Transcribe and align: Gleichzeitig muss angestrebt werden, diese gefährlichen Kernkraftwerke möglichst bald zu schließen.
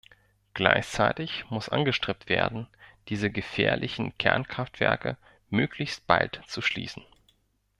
Gleichzeitig 0.55 1.45
muss 1.51 1.69
angestrebt 1.69 2.27
werden, 2.27 2.65
diese 3.09 3.29
gefährlichen 3.29 4.17
Kernkraftwerke 4.17 5.15
möglichst 5.51 6.07
bald 6.07 6.41
zu 6.47 6.63
schließen. 6.63 7.03